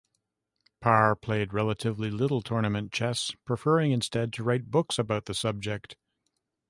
[0.79, 5.95] Parr played relatively little tournament chess, preferring instead to write books about the subject.